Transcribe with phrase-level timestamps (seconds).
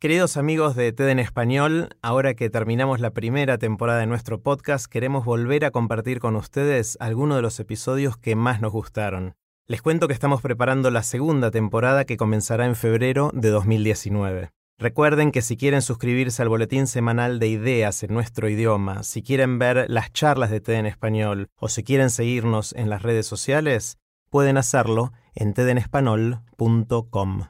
[0.00, 4.86] Queridos amigos de TED en español, ahora que terminamos la primera temporada de nuestro podcast,
[4.86, 9.34] queremos volver a compartir con ustedes algunos de los episodios que más nos gustaron.
[9.66, 14.50] Les cuento que estamos preparando la segunda temporada que comenzará en febrero de 2019.
[14.78, 19.58] Recuerden que si quieren suscribirse al boletín semanal de ideas en nuestro idioma, si quieren
[19.58, 23.98] ver las charlas de TED en español o si quieren seguirnos en las redes sociales,
[24.30, 27.48] pueden hacerlo en tedenespanol.com.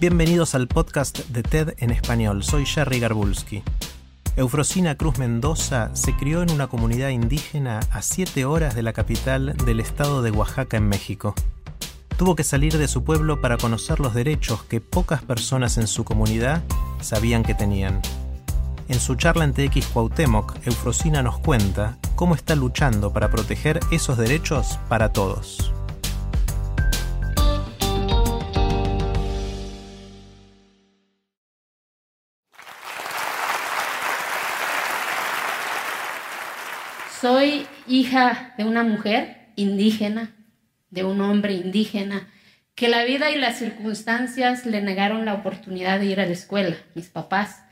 [0.00, 2.42] Bienvenidos al podcast de TED en español.
[2.42, 3.62] Soy Jerry Garbulski.
[4.36, 9.54] Eufrosina Cruz Mendoza se crió en una comunidad indígena a 7 horas de la capital
[9.64, 11.34] del estado de Oaxaca en México
[12.20, 16.04] tuvo que salir de su pueblo para conocer los derechos que pocas personas en su
[16.04, 16.62] comunidad
[17.00, 18.02] sabían que tenían.
[18.88, 24.18] En su charla en TX Cuauhtémoc, Eufrosina nos cuenta cómo está luchando para proteger esos
[24.18, 25.72] derechos para todos.
[37.20, 40.34] Soy hija de una mujer indígena
[40.88, 42.26] de un hombre indígena
[42.74, 46.76] que la vida y las circunstancias le negaron la oportunidad de ir a la escuela.
[46.94, 47.62] Mis papás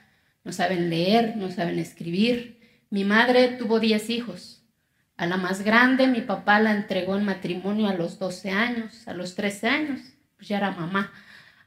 [0.44, 2.60] no saben leer, no saben escribir.
[2.90, 4.66] Mi madre tuvo 10 hijos.
[5.16, 9.14] A la más grande mi papá la entregó en matrimonio a los 12 años, a
[9.14, 10.00] los 13 años,
[10.36, 11.10] pues ya era mamá.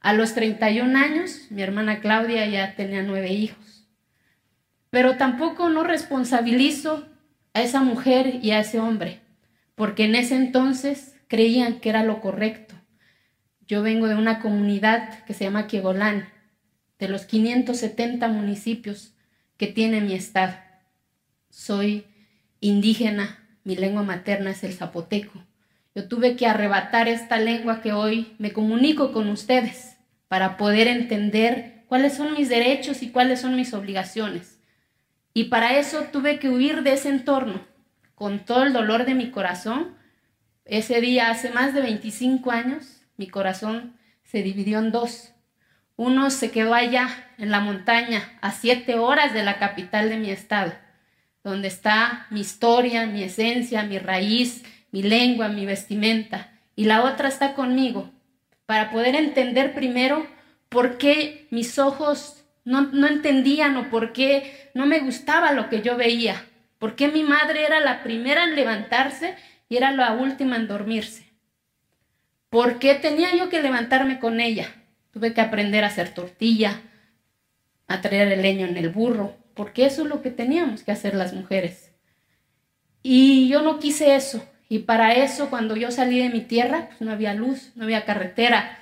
[0.02, 3.88] A los 31 años mi hermana Claudia ya tenía nueve hijos.
[4.92, 7.08] Pero tampoco no responsabilizo
[7.54, 9.20] a esa mujer y a ese hombre,
[9.76, 12.76] porque en ese entonces creían que era lo correcto.
[13.68, 16.28] Yo vengo de una comunidad que se llama Quiegolán,
[17.00, 19.14] de los 570 municipios
[19.58, 20.56] que tiene mi estado.
[21.50, 22.06] Soy
[22.60, 25.44] indígena, mi lengua materna es el zapoteco.
[25.94, 29.98] Yo tuve que arrebatar esta lengua que hoy me comunico con ustedes
[30.28, 34.61] para poder entender cuáles son mis derechos y cuáles son mis obligaciones.
[35.34, 37.62] Y para eso tuve que huir de ese entorno,
[38.16, 39.96] con todo el dolor de mi corazón,
[40.66, 45.34] ese día, hace más de 25 años, mi corazón se dividió en dos.
[45.96, 50.30] Uno se quedó allá, en la montaña, a siete horas de la capital de mi
[50.30, 50.74] estado,
[51.44, 56.52] donde está mi historia, mi esencia, mi raíz, mi lengua, mi vestimenta.
[56.76, 58.12] Y la otra está conmigo,
[58.66, 60.26] para poder entender primero
[60.70, 65.82] por qué mis ojos no, no entendían o por qué no me gustaba lo que
[65.82, 66.46] yo veía,
[66.80, 69.36] por qué mi madre era la primera en levantarse
[69.70, 71.32] y era la última en dormirse.
[72.50, 74.76] ¿Por qué tenía yo que levantarme con ella?
[75.12, 76.82] Tuve que aprender a hacer tortilla,
[77.88, 81.16] a traer el leño en el burro, porque eso es lo que teníamos que hacer
[81.16, 81.92] las mujeres.
[83.04, 84.46] Y yo no quise eso.
[84.70, 88.06] Y para eso, cuando yo salí de mi tierra, pues no había luz, no había
[88.06, 88.78] carretera.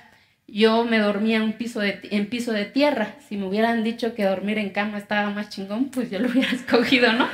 [0.52, 3.14] Yo me dormía en, piso de tierra.
[3.28, 6.50] Si me hubieran dicho que dormir en cama estaba más chingón, pues yo lo hubiera
[6.52, 7.28] escogido, ¿no?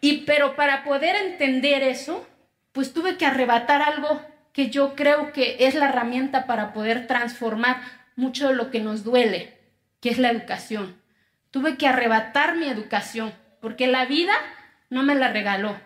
[0.00, 2.26] Y pero para poder entender eso,
[2.72, 4.20] pues tuve que arrebatar algo
[4.52, 7.80] que yo creo que es la herramienta para poder transformar
[8.16, 9.58] mucho de lo que nos duele,
[10.00, 10.96] que es la educación.
[11.50, 14.32] Tuve que arrebatar mi educación, porque la vida
[14.90, 15.76] no me la regaló.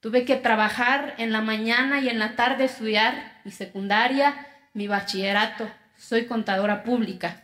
[0.00, 4.46] Tuve que trabajar en la mañana y en la tarde estudiar mi secundaria,
[4.78, 5.68] mi bachillerato.
[5.96, 7.42] Soy contadora pública.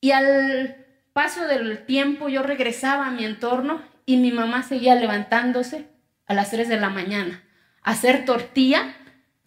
[0.00, 0.76] Y al
[1.14, 5.86] paso del tiempo yo regresaba a mi entorno y mi mamá seguía levantándose
[6.26, 7.42] a las 3 de la mañana
[7.82, 8.94] a hacer tortilla,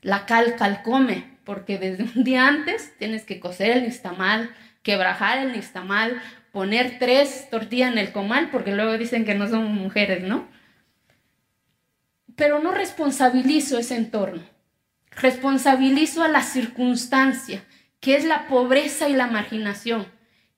[0.02, 4.50] la cal calcome, porque desde un día antes tienes que cocer el nistamal,
[4.82, 6.20] quebrajar el nistamal,
[6.52, 10.48] poner tres tortillas en el comal, porque luego dicen que no son mujeres, ¿no?
[12.36, 14.44] Pero no responsabilizo ese entorno,
[15.18, 17.64] responsabilizo a la circunstancia,
[18.00, 20.08] que es la pobreza y la marginación.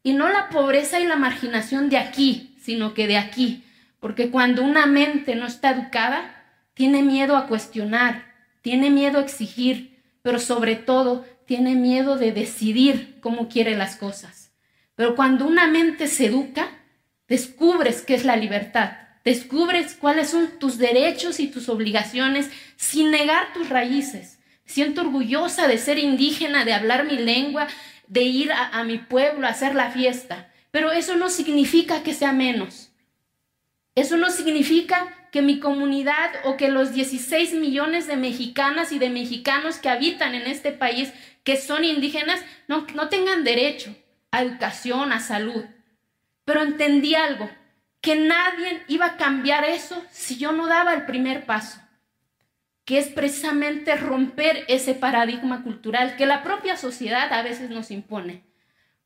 [0.04, 3.64] Y no la pobreza y la marginación de aquí, sino que de aquí,
[4.00, 6.36] porque cuando una mente no está educada,
[6.74, 13.18] tiene miedo a cuestionar, tiene miedo a exigir, pero sobre todo tiene miedo de decidir
[13.22, 14.52] cómo quiere las cosas.
[14.96, 16.70] Pero cuando una mente se educa,
[17.28, 18.92] descubres qué es la libertad,
[19.26, 24.39] descubres cuáles son tus derechos y tus obligaciones sin negar tus raíces.
[24.70, 27.68] Siento orgullosa de ser indígena, de hablar mi lengua,
[28.06, 30.54] de ir a, mi pueblo a hacer la fiesta.
[30.70, 32.92] Pero eso no significa que sea menos.
[33.96, 39.10] Eso no significa que mi comunidad o que los 16 millones de mexicanas y de
[39.10, 41.12] mexicanos que habitan en este país,
[41.44, 43.96] que son indígenas, no tengan derecho
[44.30, 45.66] a educación, a salud.
[46.46, 47.50] Pero entendí algo,
[48.02, 51.82] que nadie iba a cambiar eso si yo no daba el primer paso,
[52.90, 58.42] que es precisamente romper ese paradigma cultural que la propia sociedad a veces nos impone.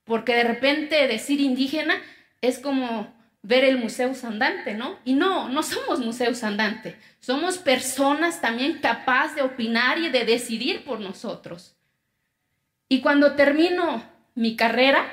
[0.06, 1.95] Porque de repente decir indígena
[2.39, 5.00] es como ver el museo andante, ¿no?
[5.03, 10.86] Y no, no somos museos andante, somos personas también capaces de opinar y de decidir
[10.86, 11.75] por nosotros.
[12.88, 14.01] Y cuando termino
[14.33, 15.09] mi carrera,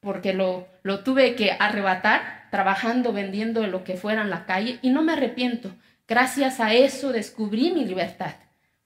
[0.00, 4.90] porque lo, lo tuve que arrebatar, trabajando, vendiendo lo que fuera en la calle, y
[4.90, 5.72] no me arrepiento.
[6.08, 8.34] Gracias a eso descubrí mi libertad.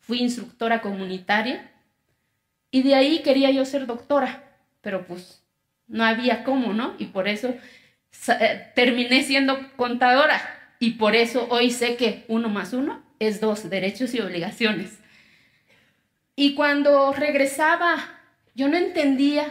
[0.00, 1.70] Fui instructora comunitaria
[2.72, 4.42] y de ahí quería yo ser doctora,
[4.80, 5.44] pero pues
[5.86, 6.96] no había cómo, ¿no?
[6.98, 7.54] Y por eso
[8.28, 10.42] eh, terminé siendo contadora
[10.80, 14.98] y por eso hoy sé que uno más uno es dos, derechos y obligaciones.
[16.34, 17.98] Y cuando regresaba,
[18.56, 19.44] yo no entendía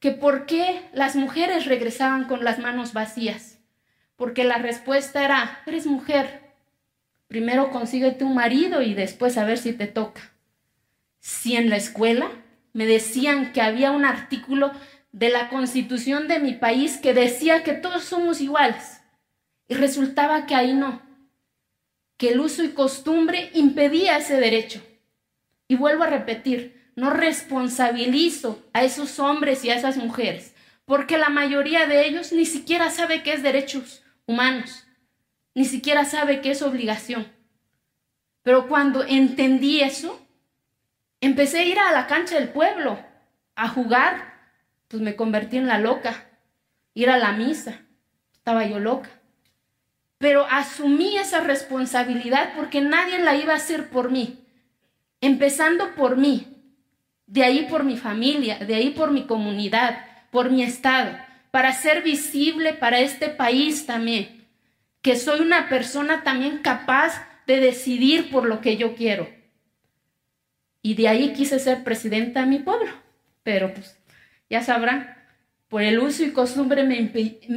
[0.00, 3.60] que por qué las mujeres regresaban con las manos vacías.
[4.16, 6.43] Porque la respuesta era, eres mujer,
[7.28, 10.32] primero consíguete un marido y después a ver si te toca.
[11.20, 12.30] Si en la escuela
[12.72, 14.72] me decían que había un artículo
[15.12, 19.00] de la constitución de mi país que decía que todos somos iguales.
[19.68, 21.00] Y resultaba que ahí no,
[22.16, 24.82] que el uso y costumbre impedía ese derecho.
[25.68, 30.54] Y vuelvo a repetir, no responsabilizo a esos hombres y a esas mujeres,
[30.84, 34.84] porque la mayoría de ellos ni siquiera sabe qué es derechos humanos,
[35.54, 37.26] ni siquiera sabe qué es obligación.
[38.42, 40.20] Pero cuando entendí eso,
[41.20, 42.98] empecé a ir a la cancha del pueblo,
[43.54, 44.34] a jugar
[44.94, 46.24] pues me convertí en la loca.
[46.94, 47.80] Ir a la misa,
[48.32, 49.10] estaba yo loca.
[50.18, 54.46] Pero asumí esa responsabilidad porque nadie la iba a hacer por mí.
[55.20, 56.46] Empezando por mí,
[57.26, 61.18] de ahí por mi familia, de ahí por mi comunidad, por mi estado,
[61.50, 64.43] para ser visible para este país también,
[65.04, 69.28] que soy una persona también capaz de decidir por lo que yo quiero.
[70.80, 72.90] Y de ahí quise ser presidenta de mi pueblo,
[73.42, 73.98] pero pues
[74.48, 75.14] ya sabrán,
[75.68, 76.94] por el uso y costumbre me,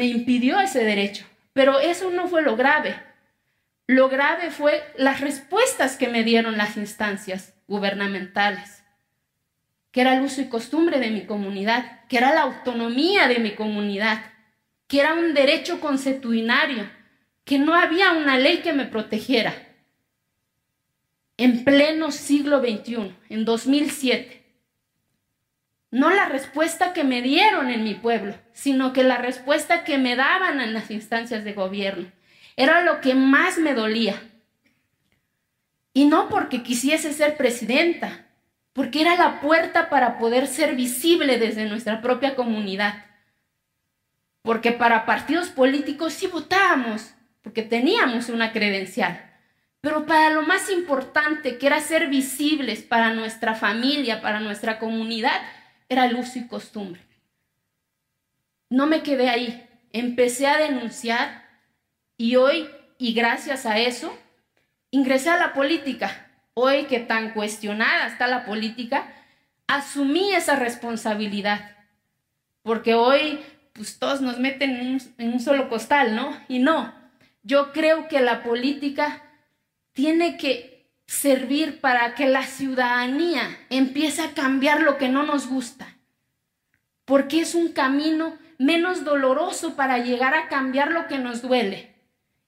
[0.05, 1.25] impidió ese derecho.
[1.53, 3.01] Pero eso no fue lo grave.
[3.87, 8.83] Lo grave fue las respuestas que me dieron las instancias gubernamentales,
[9.91, 13.51] que era el uso y costumbre de mi comunidad, que era la autonomía de mi
[13.55, 14.19] comunidad,
[14.89, 16.96] que era un derecho consuetudinario,
[17.47, 19.55] que no había una ley que me protegiera.
[21.37, 24.43] En pleno siglo XXI, en 2007,
[25.89, 30.17] no la respuesta que me dieron en mi pueblo, sino que la respuesta que me
[30.17, 32.11] daban en las instancias de gobierno.
[32.57, 34.21] Era lo que más me dolía.
[35.93, 38.27] Y no porque quisiese ser presidenta,
[38.73, 43.05] porque era la puerta para poder ser visible desde nuestra propia comunidad.
[44.41, 49.23] Porque para partidos políticos sí votábamos, porque teníamos una credencial.
[49.81, 55.39] Pero para lo más importante, que era ser visibles para nuestra familia, para nuestra comunidad,
[55.87, 57.01] era el uso y costumbre.
[58.69, 61.45] No me quedé ahí, empecé a denunciar
[62.17, 64.17] y hoy, y gracias a eso,
[64.91, 66.27] ingresé a la política.
[66.53, 69.13] Hoy que tan cuestionada está la política,
[69.67, 71.77] asumí esa responsabilidad.
[72.63, 73.39] Porque hoy,
[73.73, 76.35] pues todos nos meten en un, en un solo costal, ¿no?
[76.49, 76.96] Y no,
[77.47, 79.23] yo creo que la política
[79.93, 85.95] tiene que servir para que la ciudadanía empiece a cambiar lo que no nos gusta.
[87.05, 91.95] Porque es un camino menos doloroso para llegar a cambiar lo que nos duele.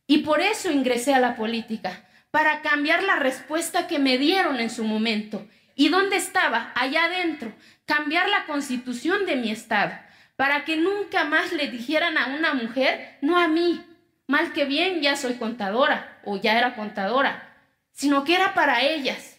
[0.06, 4.70] Y por eso ingresé a la política, para cambiar la respuesta que me dieron en
[4.70, 5.48] su momento.
[5.76, 6.74] ¿Y dónde estaba?
[6.76, 7.54] Allá adentro.
[7.86, 9.94] Cambiar la constitución de mi estado,
[10.36, 13.82] para que nunca más le dijeran a una mujer, no a mí,
[14.30, 17.52] mal que bien ya soy contadora o ya era contadora,
[17.92, 19.38] sino que era para ellas,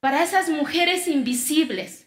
[0.00, 2.06] para esas mujeres invisibles,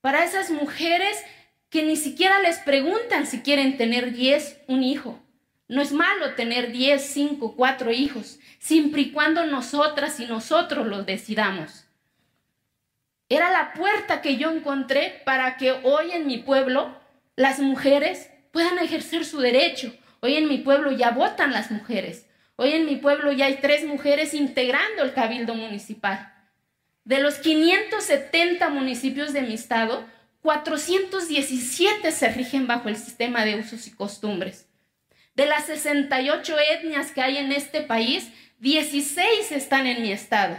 [0.00, 1.22] para esas mujeres
[1.68, 5.20] que ni siquiera les preguntan si quieren tener 10, un hijo.
[5.68, 11.04] No es malo tener 10, 5, 4 hijos, siempre y cuando nosotras y nosotros los
[11.04, 11.84] decidamos.
[13.28, 16.98] Era la puerta que yo encontré para que hoy en mi pueblo
[17.36, 19.94] las mujeres puedan ejercer su derecho.
[20.24, 22.26] Hoy en mi pueblo ya votan las mujeres.
[22.56, 26.32] Hoy en mi pueblo ya hay tres mujeres integrando el cabildo municipal.
[27.04, 30.08] De los 570 municipios de mi estado,
[30.40, 34.66] 417 se rigen bajo el sistema de usos y costumbres.
[35.34, 40.56] De las 68 etnias que hay en este país, 16 están en mi estado.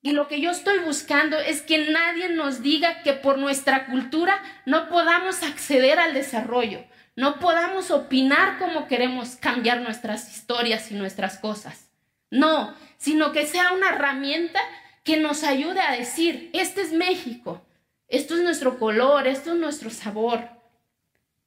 [0.00, 4.42] Y lo que yo estoy buscando es que nadie nos diga que por nuestra cultura
[4.64, 6.86] no podamos acceder al desarrollo,
[7.18, 11.90] no podamos opinar como queremos cambiar nuestras historias y nuestras cosas.
[12.30, 14.60] No, sino que sea una herramienta
[15.02, 17.60] que nos ayude a decir, este es México,
[18.06, 20.48] esto es nuestro color, esto es nuestro sabor.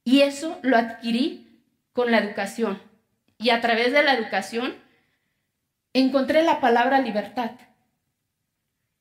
[0.04, 1.64] Y eso lo adquirí
[1.94, 2.82] con la educación.
[3.38, 4.76] Y a través de la educación
[5.94, 7.52] encontré la palabra libertad.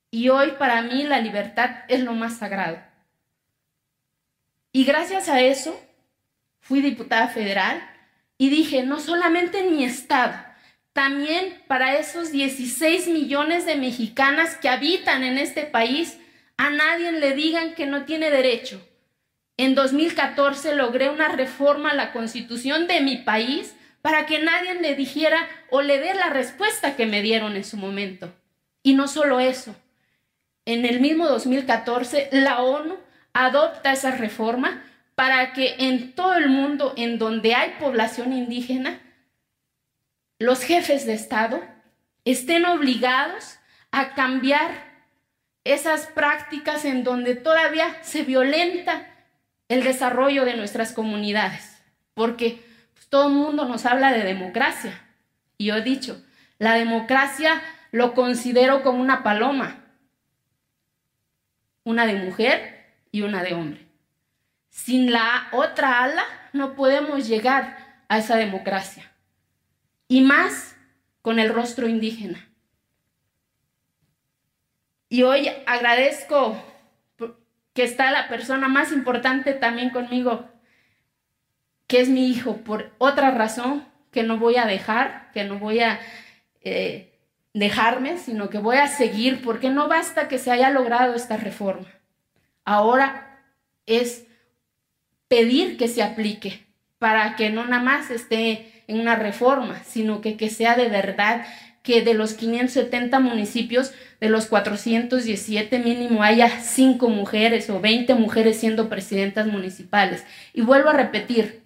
[0.09, 2.81] Y hoy para mí la libertad es lo más sagrado.
[4.71, 5.77] Y gracias a eso
[6.61, 7.81] fui diputada federal
[8.37, 10.33] y dije, no solamente en mi estado,
[10.93, 16.17] también para esos 16 millones de mexicanas que habitan en este país,
[16.57, 18.81] a nadie le digan que no tiene derecho.
[19.57, 24.95] En 2014 logré una reforma a la constitución de mi país para que nadie le
[24.95, 28.33] dijera o le dé la respuesta que me dieron en su momento.
[28.83, 29.75] Y no solo eso,
[30.65, 32.97] en el mismo 2014 la ONU
[33.33, 34.83] adopta esa reforma
[35.21, 38.99] para que en todo el mundo en donde hay población indígena,
[40.39, 41.61] los jefes de Estado
[42.25, 43.59] estén obligados
[43.91, 44.71] a cambiar
[45.63, 49.05] esas prácticas en donde todavía se violenta
[49.69, 51.83] el desarrollo de nuestras comunidades,
[52.15, 52.59] porque
[52.95, 55.05] pues, todo el mundo nos habla de democracia.
[55.59, 56.19] Y yo he dicho,
[56.57, 57.61] la democracia
[57.91, 59.85] lo considero como una paloma,
[61.83, 63.90] una de mujer y una de hombre.
[64.71, 66.23] Sin la otra ala
[66.53, 69.11] no podemos llegar a esa democracia.
[70.07, 70.75] Y más
[71.21, 72.49] con el rostro indígena.
[75.09, 76.57] Y hoy agradezco
[77.73, 80.49] que está la persona más importante también conmigo,
[81.87, 85.81] que es mi hijo, por otra razón que no voy a dejar, que no voy
[85.81, 85.99] a
[86.61, 87.19] eh,
[87.53, 91.87] dejarme, sino que voy a seguir, porque no basta que se haya logrado esta reforma.
[92.63, 93.43] Ahora
[93.85, 94.27] es
[95.31, 96.65] pedir que se aplique
[96.99, 101.45] para que no nada más esté en una reforma, sino que, que sea de verdad
[101.83, 108.59] que de los 570 municipios, de los 417 mínimo haya 5 mujeres o 20 mujeres
[108.59, 110.25] siendo presidentas municipales.
[110.53, 111.61] Y vuelvo a repetir,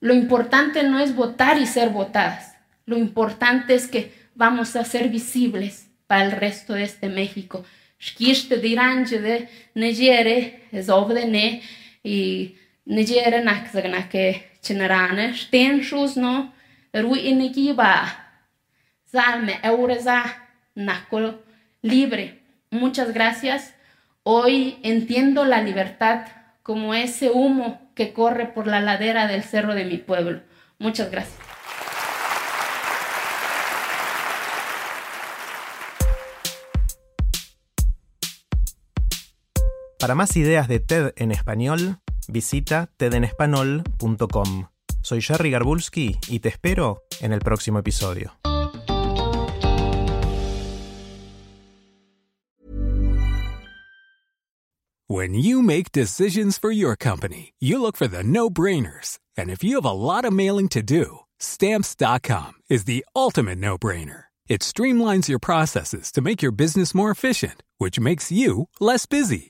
[0.00, 5.10] lo importante no es votar y ser votadas, lo importante es que vamos a ser
[5.10, 7.66] visibles para el resto de este México.
[12.90, 13.44] De
[15.84, 16.52] y no,
[21.82, 22.42] libre.
[22.72, 23.74] Muchas gracias.
[24.24, 26.26] Hoy entiendo la libertad
[26.64, 30.42] como ese humo que corre por la ladera del cerro de mi pueblo.
[30.80, 31.38] Muchas gracias.
[40.00, 44.68] Para más ideas de TED en español, visita tedenespanol.com.
[45.02, 48.32] Soy Jerry Garbulski y te espero en el próximo episodio.
[55.06, 59.18] When you make decisions for your company, you look for the no-brainers.
[59.36, 64.26] And if you have a lot of mailing to do, stamps.com is the ultimate no-brainer.
[64.48, 69.49] It streamlines your processes to make your business more efficient, which makes you less busy.